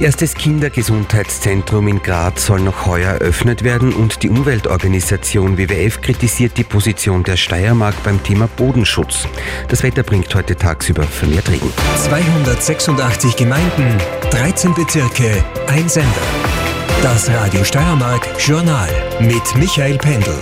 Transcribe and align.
Erstes 0.00 0.34
Kindergesundheitszentrum 0.34 1.86
in 1.86 2.02
Graz 2.02 2.46
soll 2.46 2.60
noch 2.60 2.86
heuer 2.86 3.12
eröffnet 3.12 3.64
werden 3.64 3.92
und 3.92 4.22
die 4.22 4.30
Umweltorganisation 4.30 5.58
WWF 5.58 6.00
kritisiert 6.00 6.56
die 6.56 6.64
Position 6.64 7.22
der 7.22 7.36
Steiermark 7.36 7.94
beim 8.02 8.22
Thema 8.22 8.46
Bodenschutz. 8.46 9.28
Das 9.68 9.82
Wetter 9.82 10.02
bringt 10.02 10.34
heute 10.34 10.56
tagsüber 10.56 11.02
vermehrt 11.02 11.50
Regen. 11.50 11.70
286 11.98 13.36
Gemeinden, 13.36 13.98
13 14.30 14.72
Bezirke, 14.72 15.44
ein 15.66 15.86
Sender. 15.86 16.08
Das 17.02 17.28
Radio 17.28 17.62
Steiermark 17.62 18.26
Journal 18.38 18.88
mit 19.20 19.54
Michael 19.56 19.98
Pendel. 19.98 20.38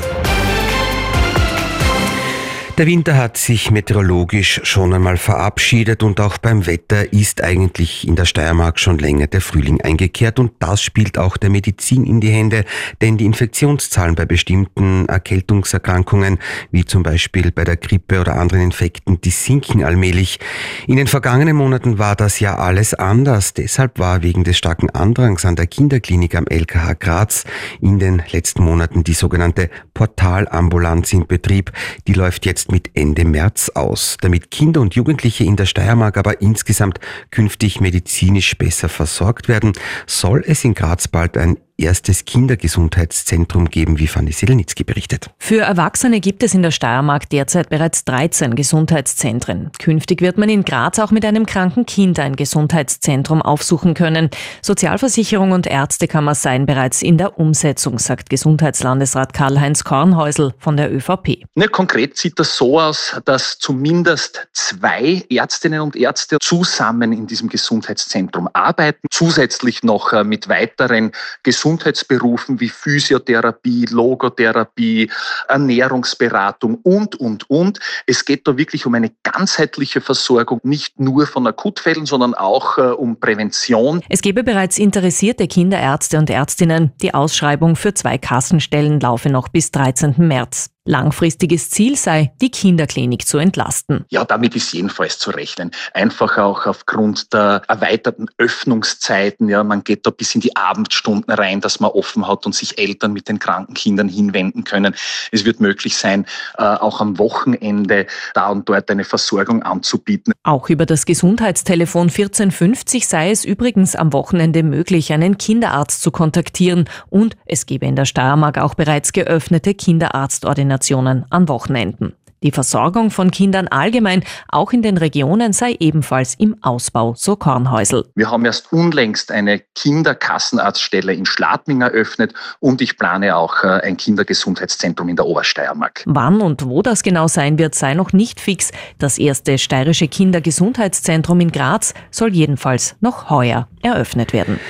Der 2.79 2.87
Winter 2.87 3.17
hat 3.17 3.37
sich 3.37 3.73
meteorologisch 3.73 4.61
schon 4.63 4.95
einmal 4.95 5.17
verabschiedet 5.17 6.05
und 6.05 6.21
auch 6.21 6.39
beim 6.39 6.65
Wetter 6.69 7.12
ist 7.12 7.43
eigentlich 7.43 8.07
in 8.07 8.15
der 8.15 8.25
Steiermark 8.25 8.79
schon 8.79 8.99
länger 8.99 9.27
der 9.27 9.41
Frühling 9.41 9.81
eingekehrt 9.81 10.39
und 10.39 10.53
das 10.61 10.80
spielt 10.80 11.19
auch 11.19 11.37
der 11.37 11.51
Medizin 11.51 12.05
in 12.05 12.21
die 12.21 12.30
Hände, 12.30 12.65
denn 13.01 13.19
die 13.19 13.25
Infektionszahlen 13.25 14.15
bei 14.15 14.27
bestimmten 14.27 15.07
Erkältungserkrankungen, 15.09 16.38
wie 16.71 16.85
zum 16.85 17.02
Beispiel 17.02 17.51
bei 17.51 17.65
der 17.65 17.77
Grippe 17.77 18.21
oder 18.21 18.37
anderen 18.37 18.62
Infekten, 18.62 19.21
die 19.23 19.30
sinken 19.30 19.83
allmählich. 19.83 20.38
In 20.87 20.99
den 20.99 21.09
vergangenen 21.09 21.57
Monaten 21.57 21.99
war 21.99 22.15
das 22.15 22.38
ja 22.38 22.59
alles 22.59 22.95
anders. 22.95 23.55
Deshalb 23.55 23.99
war 23.99 24.23
wegen 24.23 24.45
des 24.45 24.57
starken 24.57 24.91
Andrangs 24.91 25.45
an 25.45 25.57
der 25.57 25.66
Kinderklinik 25.66 26.37
am 26.37 26.47
LKH 26.47 26.93
Graz 26.93 27.43
in 27.80 27.99
den 27.99 28.23
letzten 28.30 28.63
Monaten 28.63 29.02
die 29.02 29.15
sogenannte 29.15 29.69
Portalambulanz 29.95 31.13
in 31.13 31.27
Betrieb. 31.27 31.73
Die 32.07 32.13
läuft 32.13 32.47
jetzt 32.47 32.68
mit 32.71 32.91
Ende 32.95 33.25
März 33.25 33.71
aus. 33.75 34.17
Damit 34.21 34.51
Kinder 34.51 34.81
und 34.81 34.95
Jugendliche 34.95 35.45
in 35.45 35.57
der 35.57 35.67
Steiermark 35.67 36.17
aber 36.17 36.41
insgesamt 36.41 37.01
künftig 37.31 37.81
medizinisch 37.81 38.57
besser 38.57 38.89
versorgt 38.89 39.49
werden, 39.49 39.73
soll 40.07 40.43
es 40.47 40.65
in 40.65 40.75
Graz 40.75 41.09
bald 41.09 41.37
ein 41.37 41.59
erstes 41.78 42.24
Kindergesundheitszentrum 42.24 43.71
geben, 43.71 43.98
wie 43.98 44.09
Fanny 44.09 44.32
Selenitzki 44.32 44.82
berichtet. 44.84 45.30
Für 45.38 45.60
Erwachsene 45.62 46.20
gibt 46.20 46.43
es 46.43 46.52
in 46.52 46.62
der 46.62 46.73
Steiermark 46.73 47.30
derzeit 47.30 47.70
bereits 47.70 48.04
13 48.04 48.57
Gesundheitszentren. 48.57 49.70
Künftig 49.79 50.20
wird 50.20 50.38
man 50.38 50.48
in 50.48 50.65
Graz 50.65 50.98
auch 50.98 51.12
mit 51.12 51.24
einem 51.24 51.46
kranken 51.46 51.87
Kind 51.87 52.18
ein 52.18 52.37
Gesundheitszentrum 52.37 53.40
aufsuchen 53.43 53.95
können. 53.95 54.30
Sozialversicherung 54.60 55.52
und 55.52 55.66
Ärztekammer 55.66 56.35
seien 56.35 56.66
bereits 56.66 57.01
in 57.01 57.16
der 57.16 57.38
Umsetzung, 57.38 57.98
sagt 57.98 58.29
Gesundheitslandesrat 58.29 59.32
Karl-Heinz 59.32 59.85
Kornhäusel 59.85 60.54
von 60.59 60.76
der 60.76 60.92
ÖVP. 60.92 61.45
Ne, 61.54 61.68
konkret 61.68 62.16
sieht 62.16 62.38
das 62.38 62.57
so 62.57 62.80
aus, 62.80 63.16
dass 63.24 63.59
zumindest 63.59 64.48
zwei 64.53 65.25
Ärztinnen 65.31 65.81
und 65.81 65.94
Ärzte 65.94 66.38
zusammen 66.41 67.12
in 67.12 67.26
diesem 67.26 67.48
Gesundheitszentrum 67.48 68.48
arbeiten, 68.53 69.06
zusätzlich 69.19 69.83
noch 69.83 70.12
äh, 70.12 70.22
mit 70.22 70.49
weiteren 70.49 71.11
Gesundheitsberufen 71.43 72.61
wie 72.61 72.69
Physiotherapie, 72.69 73.87
Logotherapie, 73.91 75.10
Ernährungsberatung 75.49 76.77
und, 76.84 77.16
und, 77.16 77.50
und. 77.50 77.81
Es 78.06 78.25
geht 78.25 78.47
da 78.47 78.56
wirklich 78.56 78.87
um 78.87 78.94
eine 78.94 79.10
ganzheitliche 79.25 80.00
Versorgung, 80.00 80.60
nicht 80.62 81.00
nur 81.00 81.27
von 81.27 81.49
Akutfällen, 81.49 82.06
sondern 82.06 82.34
auch 82.34 82.78
äh, 82.78 82.83
um 82.83 83.19
Prävention. 83.19 84.03
Es 84.09 84.22
gebe 84.22 84.44
bereits 84.44 84.78
interessierte 84.78 85.49
Kinderärzte 85.49 86.16
und 86.19 86.31
Ärztinnen. 86.31 86.93
Die 87.03 87.12
Ausschreibung 87.12 87.75
für 87.75 87.94
zwei 87.94 88.19
Kassenstellen 88.19 89.00
laufe 89.00 89.31
noch 89.31 89.49
bis 89.49 89.72
13. 89.72 90.15
März. 90.19 90.71
Langfristiges 90.89 91.69
Ziel 91.69 91.97
sei, 91.97 92.33
die 92.41 92.50
Kinderklinik 92.50 93.27
zu 93.27 93.37
entlasten. 93.37 94.06
Ja, 94.09 94.25
damit 94.25 94.56
ist 94.56 94.72
jedenfalls 94.72 95.19
zu 95.19 95.31
rechnen. 95.31 95.71
Einfach 95.93 96.39
auch 96.39 96.65
aufgrund 96.65 97.34
der 97.34 97.61
erweiterten 97.69 98.27
Öffnungszeiten. 98.39 99.50
Ja, 99.50 99.62
man 99.65 99.84
geht 99.84 100.06
da 100.06 100.11
bis 100.11 100.34
in 100.34 100.41
die 100.41 100.56
Abendstunden 100.56 101.31
rein, 101.34 101.61
dass 101.61 101.78
man 101.78 101.91
offen 101.91 102.27
hat 102.27 102.47
und 102.47 102.55
sich 102.55 102.78
Eltern 102.78 103.12
mit 103.12 103.28
den 103.28 103.39
kranken 103.39 103.75
Kindern 103.75 104.09
hinwenden 104.09 104.65
können. 104.65 104.94
Es 105.31 105.44
wird 105.44 105.61
möglich 105.61 105.94
sein, 105.94 106.25
äh, 106.56 106.62
auch 106.62 107.03
am 107.03 107.19
Wochenende 107.19 108.06
da 108.32 108.48
und 108.48 108.66
dort 108.66 108.91
eine 108.91 109.04
Versorgung 109.04 109.62
anzubieten. 109.62 110.32
Auch 110.43 110.71
über 110.71 110.87
das 110.87 111.04
Gesundheitstelefon 111.04 112.09
1450 112.09 113.06
sei 113.06 113.31
es 113.31 113.44
übrigens 113.44 113.94
am 113.94 114.15
Wochenende 114.15 114.62
möglich, 114.62 115.12
einen 115.12 115.37
Kinderarzt 115.37 116.00
zu 116.00 116.10
kontaktieren 116.10 116.88
und 117.10 117.37
es 117.44 117.66
gebe 117.66 117.84
in 117.84 117.94
der 117.94 118.06
Steiermark 118.06 118.56
auch 118.56 118.72
bereits 118.75 119.12
geöffnete 119.12 119.75
Kinderarztordinationen 119.75 120.78
Nationen 120.78 121.25
an 121.31 121.49
Wochenenden. 121.49 122.15
Die 122.44 122.53
Versorgung 122.53 123.11
von 123.11 123.33
Kindern 123.33 123.66
allgemein, 123.66 124.22
auch 124.47 124.72
in 124.72 124.81
den 124.81 124.97
Regionen, 124.97 125.53
sei 125.53 125.75
ebenfalls 125.81 126.37
im 126.37 126.55
Ausbau, 126.62 127.15
so 127.16 127.34
Kornhäusel. 127.34 128.05
Wir 128.15 128.31
haben 128.31 128.44
erst 128.44 128.72
unlängst 128.72 129.33
eine 129.33 129.61
Kinderkassenarztstelle 129.75 131.12
in 131.15 131.27
Schladming 131.27 131.81
eröffnet 131.81 132.34
und 132.61 132.81
ich 132.81 132.97
plane 132.97 133.34
auch 133.34 133.65
äh, 133.65 133.81
ein 133.83 133.97
Kindergesundheitszentrum 133.97 135.09
in 135.09 135.16
der 135.16 135.27
Obersteiermark. 135.27 136.05
Wann 136.06 136.41
und 136.41 136.65
wo 136.65 136.81
das 136.81 137.03
genau 137.03 137.27
sein 137.27 137.59
wird, 137.59 137.75
sei 137.75 137.95
noch 137.95 138.12
nicht 138.12 138.39
fix. 138.39 138.71
Das 139.00 139.19
erste 139.19 139.59
steirische 139.59 140.06
Kindergesundheitszentrum 140.06 141.41
in 141.41 141.50
Graz 141.50 141.93
soll 142.12 142.33
jedenfalls 142.33 142.95
noch 143.00 143.31
heuer 143.31 143.66
eröffnet 143.83 144.33
werden. 144.33 144.60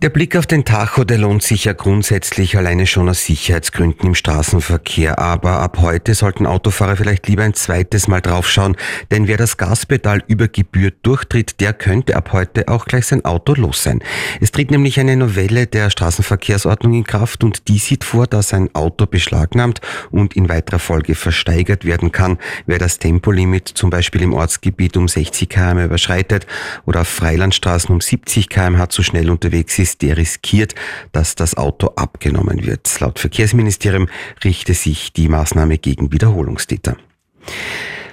Der 0.00 0.10
Blick 0.10 0.36
auf 0.36 0.46
den 0.46 0.64
Tacho, 0.64 1.02
der 1.02 1.18
lohnt 1.18 1.42
sich 1.42 1.64
ja 1.64 1.72
grundsätzlich 1.72 2.56
alleine 2.56 2.86
schon 2.86 3.08
aus 3.08 3.24
Sicherheitsgründen 3.24 4.06
im 4.06 4.14
Straßenverkehr. 4.14 5.18
Aber 5.18 5.58
ab 5.58 5.78
heute 5.80 6.14
sollten 6.14 6.46
Autofahrer 6.46 6.94
vielleicht 6.94 7.26
lieber 7.26 7.42
ein 7.42 7.54
zweites 7.54 8.06
Mal 8.06 8.20
draufschauen, 8.20 8.76
denn 9.10 9.26
wer 9.26 9.36
das 9.36 9.56
Gaspedal 9.56 10.22
über 10.28 10.46
Gebühr 10.46 10.92
durchtritt, 11.02 11.58
der 11.58 11.72
könnte 11.72 12.14
ab 12.14 12.32
heute 12.32 12.68
auch 12.68 12.84
gleich 12.84 13.06
sein 13.06 13.24
Auto 13.24 13.54
los 13.54 13.82
sein. 13.82 13.98
Es 14.40 14.52
tritt 14.52 14.70
nämlich 14.70 15.00
eine 15.00 15.16
Novelle 15.16 15.66
der 15.66 15.90
Straßenverkehrsordnung 15.90 16.94
in 16.94 17.02
Kraft 17.02 17.42
und 17.42 17.66
die 17.66 17.78
sieht 17.78 18.04
vor, 18.04 18.28
dass 18.28 18.54
ein 18.54 18.72
Auto 18.76 19.06
beschlagnahmt 19.06 19.80
und 20.12 20.36
in 20.36 20.48
weiterer 20.48 20.78
Folge 20.78 21.16
versteigert 21.16 21.84
werden 21.84 22.12
kann, 22.12 22.38
wer 22.66 22.78
das 22.78 23.00
Tempolimit 23.00 23.66
zum 23.66 23.90
Beispiel 23.90 24.22
im 24.22 24.32
Ortsgebiet 24.32 24.96
um 24.96 25.08
60 25.08 25.48
km 25.48 25.78
überschreitet 25.80 26.46
oder 26.86 27.00
auf 27.00 27.08
Freilandstraßen 27.08 27.92
um 27.92 28.00
70 28.00 28.48
km 28.48 28.88
zu 28.90 29.02
schnell 29.02 29.28
unterwegs 29.28 29.76
ist 29.80 29.87
ist, 29.88 30.02
der 30.02 30.16
riskiert, 30.16 30.74
dass 31.12 31.34
das 31.34 31.56
Auto 31.56 31.88
abgenommen 31.96 32.66
wird. 32.66 33.00
Laut 33.00 33.18
Verkehrsministerium 33.18 34.08
richte 34.44 34.74
sich 34.74 35.12
die 35.12 35.28
Maßnahme 35.28 35.78
gegen 35.78 36.12
Wiederholungstäter. 36.12 36.96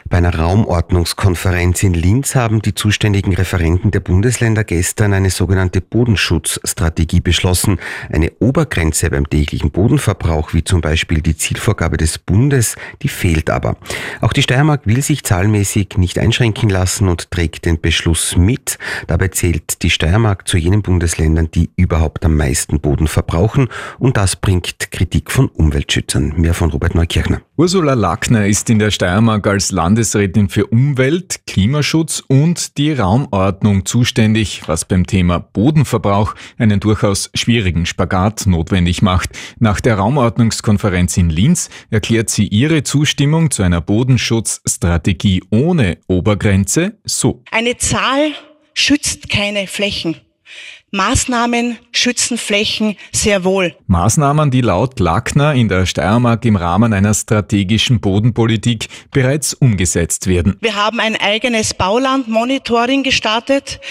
Bei 0.08 0.20
einer 0.20 0.36
Raumordnungskonferenz 0.36 1.82
in 1.82 1.96
Linz 1.96 2.36
haben 2.36 2.62
die 2.62 2.76
zuständigen 2.76 3.34
Referenten 3.34 3.90
der 3.90 4.02
Bundesländer 4.02 4.64
gestern 4.64 5.14
eine 5.14 5.32
sogenannte 5.32 5.82
Bodenschutzstrategie 5.82 7.22
beschlossen. 7.22 7.80
Eine 8.12 8.32
Obergrenze 8.40 9.10
beim 9.10 9.28
täglichen 9.28 9.72
Bodenverbrauch, 9.72 10.54
wie 10.54 10.64
zum 10.64 10.82
Beispiel 10.82 11.22
die 11.22 11.36
Zielvorgabe 11.36 11.98
des 11.98 12.20
Bundes, 12.20 12.76
die 13.02 13.08
fehlt 13.08 13.50
aber. 13.50 13.78
Auch 14.22 14.32
die 14.32 14.44
Steiermark 14.44 14.86
will 14.86 15.02
sich 15.02 15.24
zahlmäßig 15.24 15.98
nicht 15.98 16.20
einschränken 16.20 16.70
lassen 16.70 17.08
und 17.08 17.32
trägt 17.32 17.66
den 17.66 17.82
Beschluss 17.82 18.38
mit. 18.38 18.78
Dabei 19.08 19.30
zählt 19.30 19.82
die 19.82 19.90
Steiermark 19.90 20.48
zu 20.48 20.58
jenen 20.58 20.84
Bundesländern, 20.84 21.50
die 21.50 21.72
überhaupt 21.78 22.24
am 22.26 22.38
meisten 22.38 22.80
Boden 22.80 23.08
verbrauchen 23.08 23.70
und 23.98 24.18
das 24.18 24.36
bringt 24.36 24.92
Kritik 24.92 25.32
von 25.32 25.48
Umweltschützern. 25.48 26.36
Mehr 26.38 26.54
von 26.54 26.70
Robert 26.70 26.94
Neukirchner. 26.94 27.42
Ursula 27.58 27.96
Lackner 27.96 28.46
ist 28.46 28.70
in 28.70 28.78
der 28.80 28.92
Steiermark 28.92 29.48
als 29.48 29.72
Landesrätin 29.96 30.50
für 30.50 30.68
Umwelt, 30.68 31.48
Klimaschutz 31.48 32.22
und 32.28 32.78
die 32.78 32.92
Raumordnung 32.92 33.86
zuständig, 33.86 34.64
was 34.66 34.84
beim 34.84 35.08
Thema 35.08 35.40
Bodenverbrauch 35.40 36.36
einen 36.58 36.82
durchaus 36.82 37.32
schwierigen 37.34 37.86
Spagat 37.86 38.46
notwendig 38.46 39.02
macht. 39.02 39.30
Nach 39.58 39.80
der 39.80 39.96
Raumordnungskonferenz 39.96 41.16
in 41.16 41.30
Linz 41.30 41.70
erklärt 41.92 42.30
sie 42.30 42.46
ihre 42.50 42.84
Zustimmung 42.84 43.52
zu 43.52 43.64
einer 43.64 43.80
Bodenschutzstrategie 43.80 45.44
ohne 45.50 46.00
Obergrenze 46.10 46.98
so. 47.06 47.42
Eine 47.52 47.78
Zahl 47.78 48.34
schützt 48.74 49.30
keine 49.30 49.66
Flächen. 49.66 50.18
Maßnahmen 50.96 51.78
schützen 51.92 52.38
Flächen 52.38 52.96
sehr 53.12 53.44
wohl. 53.44 53.76
Maßnahmen, 53.88 54.50
die 54.50 54.62
laut 54.62 54.98
Lackner 55.02 55.54
in 55.54 55.68
der 55.68 55.86
Steiermark 55.86 56.46
im 56.46 56.56
Rahmen 56.56 56.94
einer 56.94 57.14
strategischen 57.14 58.00
Bodenpolitik 58.00 58.88
bereits 59.12 59.54
umgesetzt 59.54 60.28
werden. 60.28 60.56
Wir 60.62 60.76
haben 60.76 61.02
ein 61.02 61.18
eigenes 61.18 61.74
Baulandmonitoring 61.74 63.04
gestartet. 63.04 63.82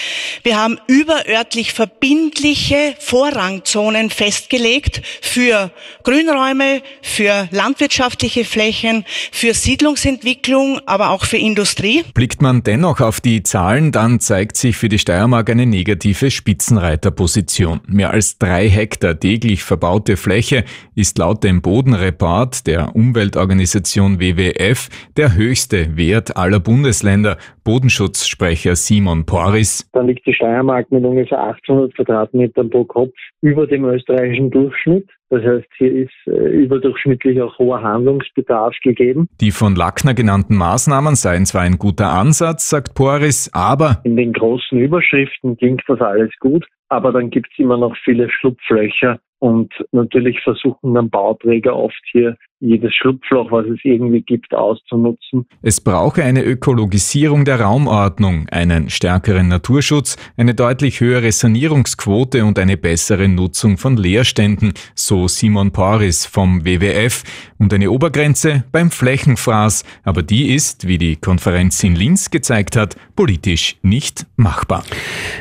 Wir 0.44 0.58
haben 0.58 0.78
überörtlich 0.86 1.74
verbindliche 1.74 2.94
Vorrangzonen 2.98 4.08
festgelegt 4.08 5.02
für 5.20 5.70
Grünräume, 6.04 6.80
für 7.02 7.48
landwirtschaftliche 7.50 8.46
Flächen, 8.46 9.04
für 9.30 9.52
Siedlungsentwicklung, 9.52 10.80
aber 10.86 11.10
auch 11.10 11.26
für 11.26 11.36
Industrie. 11.36 12.02
Blickt 12.14 12.40
man 12.40 12.62
dennoch 12.62 13.00
auf 13.00 13.20
die 13.20 13.42
Zahlen, 13.42 13.92
dann 13.92 14.20
zeigt 14.20 14.56
sich 14.56 14.78
für 14.78 14.88
die 14.88 14.98
Steiermark 14.98 15.50
eine 15.50 15.66
negative 15.66 16.30
Spitzenreise. 16.30 16.93
Zweiter 16.94 17.10
Position. 17.10 17.80
Mehr 17.88 18.10
als 18.10 18.38
drei 18.38 18.68
Hektar 18.68 19.18
täglich 19.18 19.62
verbaute 19.64 20.16
Fläche 20.16 20.64
ist 20.94 21.18
laut 21.18 21.42
dem 21.42 21.60
Bodenreport 21.60 22.66
der 22.66 22.94
Umweltorganisation 22.94 24.20
WWF 24.20 24.88
der 25.16 25.34
höchste 25.34 25.96
Wert 25.96 26.36
aller 26.36 26.60
Bundesländer. 26.60 27.36
Bodenschutzsprecher 27.64 28.76
Simon 28.76 29.24
Poris. 29.26 29.88
Dann 29.92 30.06
liegt 30.06 30.26
die 30.26 30.34
Steiermark 30.34 30.90
mit 30.92 31.04
ungefähr 31.04 31.40
800 31.40 31.94
Quadratmetern 31.96 32.70
pro 32.70 32.84
Kopf 32.84 33.14
über 33.40 33.66
dem 33.66 33.84
österreichischen 33.84 34.50
Durchschnitt. 34.50 35.08
Das 35.30 35.42
heißt, 35.42 35.66
hier 35.78 35.92
ist 35.92 36.12
äh, 36.26 36.30
überdurchschnittlich 36.30 37.40
auch 37.40 37.58
hoher 37.58 37.82
Handlungsbedarf 37.82 38.74
gegeben. 38.82 39.28
Die 39.40 39.50
von 39.50 39.74
Lackner 39.74 40.14
genannten 40.14 40.56
Maßnahmen 40.56 41.14
seien 41.14 41.46
zwar 41.46 41.62
ein 41.62 41.78
guter 41.78 42.10
Ansatz, 42.10 42.68
sagt 42.68 42.94
Poris, 42.94 43.50
aber 43.52 44.00
in 44.04 44.16
den 44.16 44.32
großen 44.32 44.78
Überschriften 44.78 45.56
klingt 45.56 45.82
das 45.88 46.00
alles 46.00 46.32
gut, 46.40 46.66
aber 46.88 47.12
dann 47.12 47.30
gibt 47.30 47.48
es 47.52 47.58
immer 47.58 47.76
noch 47.76 47.96
viele 48.04 48.28
Schlupflöcher 48.30 49.18
und 49.38 49.72
natürlich 49.92 50.40
versuchen 50.42 50.94
dann 50.94 51.10
Bauträger 51.10 51.76
oft 51.76 52.00
hier 52.12 52.36
jedes 52.64 52.94
Schlupfloch, 52.94 53.52
was 53.52 53.66
es 53.66 53.78
irgendwie 53.82 54.22
gibt, 54.22 54.54
auszunutzen. 54.54 55.46
Es 55.62 55.80
brauche 55.80 56.24
eine 56.24 56.42
Ökologisierung 56.42 57.44
der 57.44 57.60
Raumordnung, 57.60 58.48
einen 58.50 58.88
stärkeren 58.88 59.48
Naturschutz, 59.48 60.16
eine 60.36 60.54
deutlich 60.54 61.00
höhere 61.00 61.30
Sanierungsquote 61.30 62.44
und 62.44 62.58
eine 62.58 62.76
bessere 62.76 63.28
Nutzung 63.28 63.76
von 63.76 63.96
Leerständen, 63.96 64.72
so 64.94 65.28
Simon 65.28 65.72
Poris 65.72 66.26
vom 66.26 66.64
WWF, 66.64 67.22
und 67.58 67.72
eine 67.72 67.90
Obergrenze 67.90 68.64
beim 68.72 68.90
Flächenfraß, 68.90 69.84
aber 70.02 70.22
die 70.22 70.54
ist, 70.54 70.86
wie 70.86 70.98
die 70.98 71.16
Konferenz 71.16 71.82
in 71.82 71.94
Linz 71.94 72.30
gezeigt 72.30 72.76
hat, 72.76 72.96
politisch 73.16 73.76
nicht 73.80 74.26
machbar. 74.36 74.84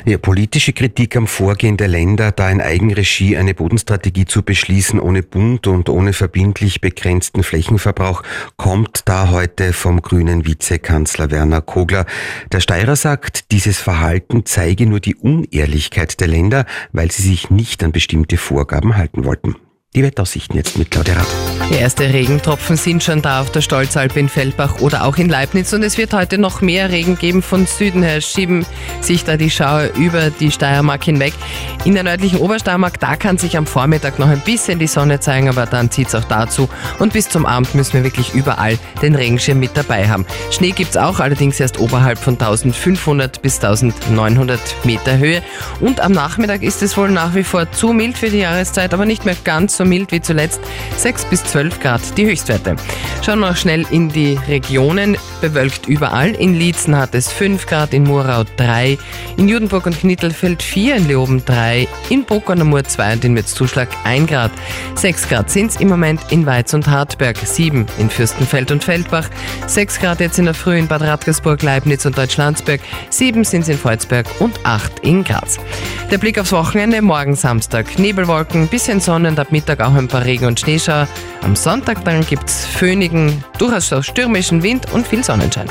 Ja, 0.05 0.17
politische 0.17 0.73
Kritik 0.73 1.17
am 1.17 1.27
Vorgehen 1.27 1.75
der 1.75 1.87
Länder, 1.87 2.31
da 2.31 2.49
in 2.49 2.61
Eigenregie 2.61 3.35
eine 3.35 3.53
Bodenstrategie 3.53 4.25
zu 4.25 4.43
beschließen, 4.43 4.99
ohne 4.99 5.23
Bund 5.23 5.67
und 5.67 5.89
ohne 5.89 6.13
verbindlich 6.13 6.79
begrenzte 6.79 7.12
begrenzten 7.13 7.43
Flächenverbrauch 7.43 8.23
kommt 8.57 9.01
da 9.05 9.29
heute 9.29 9.71
vom 9.71 10.01
grünen 10.01 10.47
Vizekanzler 10.47 11.29
Werner 11.29 11.61
Kogler. 11.61 12.07
Der 12.51 12.59
Steirer 12.59 12.95
sagt, 12.95 13.51
dieses 13.51 13.77
Verhalten 13.77 14.47
zeige 14.47 14.87
nur 14.87 14.99
die 14.99 15.15
Unehrlichkeit 15.15 16.19
der 16.19 16.27
Länder, 16.27 16.65
weil 16.91 17.11
sie 17.11 17.21
sich 17.21 17.51
nicht 17.51 17.83
an 17.83 17.91
bestimmte 17.91 18.37
Vorgaben 18.37 18.97
halten 18.97 19.25
wollten. 19.25 19.55
Die 19.95 20.01
Wetteraussichten 20.01 20.57
jetzt 20.57 20.75
mit 20.75 20.89
Claudia 20.89 21.13
Rath. 21.13 21.27
Die 21.69 21.77
ersten 21.77 22.09
Regentropfen 22.11 22.77
sind 22.77 23.03
schon 23.03 23.21
da 23.21 23.41
auf 23.41 23.51
der 23.51 23.61
Stolzalpe 23.61 24.19
in 24.19 24.27
Feldbach 24.27 24.81
oder 24.81 25.05
auch 25.05 25.17
in 25.17 25.29
Leibniz 25.29 25.71
und 25.71 25.83
es 25.83 25.99
wird 25.99 26.13
heute 26.13 26.39
noch 26.39 26.61
mehr 26.61 26.89
Regen 26.89 27.15
geben. 27.15 27.43
Von 27.43 27.67
Süden 27.67 28.01
her 28.01 28.19
schieben 28.19 28.65
sich 29.01 29.23
da 29.23 29.37
die 29.37 29.51
Schauer 29.51 29.89
über 29.95 30.31
die 30.31 30.49
Steiermark 30.49 31.03
hinweg. 31.03 31.33
In 31.85 31.93
der 31.93 32.03
nördlichen 32.03 32.39
Obersteiermark, 32.39 32.99
da 32.99 33.15
kann 33.15 33.37
sich 33.37 33.55
am 33.55 33.67
Vormittag 33.67 34.17
noch 34.17 34.29
ein 34.29 34.39
bisschen 34.39 34.79
die 34.79 34.87
Sonne 34.87 35.19
zeigen, 35.19 35.47
aber 35.47 35.67
dann 35.67 35.91
zieht 35.91 36.07
es 36.07 36.15
auch 36.15 36.23
dazu. 36.23 36.69
Und 36.97 37.13
bis 37.13 37.29
zum 37.29 37.45
Abend 37.45 37.75
müssen 37.75 37.93
wir 37.93 38.03
wirklich 38.03 38.33
überall 38.33 38.79
den 39.03 39.13
Regenschirm 39.13 39.59
mit 39.59 39.77
dabei 39.77 40.09
haben. 40.09 40.25
Schnee 40.49 40.71
gibt 40.71 40.91
es 40.91 40.97
auch, 40.97 41.19
allerdings 41.19 41.59
erst 41.59 41.79
oberhalb 41.79 42.17
von 42.17 42.33
1500 42.33 43.43
bis 43.43 43.63
1900 43.63 44.59
Meter 44.85 45.19
Höhe. 45.19 45.43
Und 45.81 45.99
am 46.01 46.13
Nachmittag 46.13 46.63
ist 46.63 46.81
es 46.81 46.97
wohl 46.97 47.11
nach 47.11 47.35
wie 47.35 47.43
vor 47.43 47.71
zu 47.71 47.93
mild 47.93 48.17
für 48.17 48.31
die 48.31 48.39
Jahreszeit, 48.39 48.93
aber 48.93 49.05
nicht 49.05 49.25
mehr 49.25 49.35
ganz 49.43 49.77
so 49.77 49.82
so 49.83 49.89
mild 49.89 50.11
wie 50.11 50.21
zuletzt. 50.21 50.61
6 50.97 51.25
bis 51.25 51.43
12 51.43 51.79
Grad 51.79 52.17
die 52.17 52.25
Höchstwerte. 52.25 52.75
Schauen 53.23 53.39
wir 53.39 53.49
noch 53.49 53.57
schnell 53.57 53.85
in 53.91 54.09
die 54.09 54.37
Regionen. 54.47 55.17
Bewölkt 55.43 55.89
überall. 55.89 56.29
In 56.35 56.53
Liezen 56.55 56.95
hat 56.97 57.13
es 57.13 57.29
5 57.29 57.65
Grad, 57.65 57.93
in 57.93 58.05
Murau 58.05 58.45
3, 58.55 58.97
in 59.35 59.49
Judenburg 59.49 59.85
und 59.85 59.99
Knittelfeld 59.99 60.63
4, 60.63 60.95
in 60.95 61.07
Leoben 61.09 61.43
3, 61.43 61.85
in 62.07 62.23
Bockernamur 62.23 62.85
2 62.85 63.13
und 63.15 63.25
in 63.25 63.33
Mürzzuschlag 63.33 63.89
1 64.05 64.29
Grad. 64.29 64.51
6 64.95 65.27
Grad 65.27 65.51
sind 65.51 65.71
es 65.71 65.81
im 65.81 65.89
Moment 65.89 66.21
in 66.29 66.45
Weiz 66.45 66.73
und 66.73 66.87
Hartberg, 66.87 67.35
7 67.35 67.85
in 67.99 68.09
Fürstenfeld 68.09 68.71
und 68.71 68.85
Feldbach, 68.85 69.29
6 69.67 69.99
Grad 69.99 70.21
jetzt 70.21 70.39
in 70.39 70.45
der 70.45 70.53
Früh 70.53 70.77
in 70.77 70.87
Bad 70.87 71.01
Radkersburg, 71.01 71.61
Leibniz 71.61 72.05
und 72.05 72.17
Deutschlandsberg, 72.17 72.79
7 73.09 73.43
sind 73.43 73.63
es 73.63 73.67
in 73.67 73.77
Volzberg 73.77 74.25
und 74.39 74.57
8 74.63 74.99
in 74.99 75.25
Graz. 75.25 75.57
Der 76.09 76.19
Blick 76.19 76.39
aufs 76.39 76.53
Wochenende, 76.53 77.01
morgen 77.01 77.35
Samstag, 77.35 77.99
Nebelwolken, 77.99 78.69
bisschen 78.69 79.01
Sonne 79.01 79.27
und 79.27 79.39
ab 79.39 79.51
Mittag 79.51 79.81
auch 79.81 79.93
ein 79.93 80.07
paar 80.07 80.23
Regen- 80.23 80.45
und 80.45 80.59
Schneeschauer. 80.59 81.07
Am 81.41 81.57
Sonntag 81.57 82.05
dann 82.05 82.25
gibt 82.25 82.47
es 82.47 82.65
föhnigen, 82.65 83.43
durchaus 83.57 83.93
stürmischen 84.05 84.63
Wind 84.63 84.93
und 84.93 85.05
viel 85.05 85.23
Sonnenschein. 85.33 85.61